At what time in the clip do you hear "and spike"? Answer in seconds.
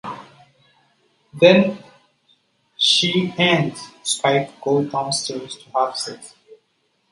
3.37-4.59